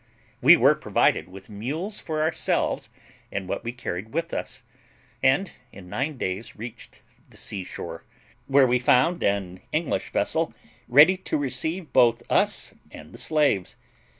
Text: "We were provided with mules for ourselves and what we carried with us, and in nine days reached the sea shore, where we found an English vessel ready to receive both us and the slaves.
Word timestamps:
"We 0.41 0.57
were 0.57 0.73
provided 0.73 1.29
with 1.29 1.47
mules 1.47 1.99
for 1.99 2.23
ourselves 2.23 2.89
and 3.31 3.47
what 3.47 3.63
we 3.63 3.71
carried 3.71 4.15
with 4.15 4.33
us, 4.33 4.63
and 5.21 5.51
in 5.71 5.89
nine 5.89 6.17
days 6.17 6.55
reached 6.55 7.03
the 7.29 7.37
sea 7.37 7.63
shore, 7.63 8.03
where 8.47 8.65
we 8.65 8.79
found 8.79 9.21
an 9.21 9.61
English 9.71 10.09
vessel 10.11 10.55
ready 10.87 11.17
to 11.17 11.37
receive 11.37 11.93
both 11.93 12.23
us 12.31 12.73
and 12.89 13.13
the 13.13 13.19
slaves. 13.19 13.75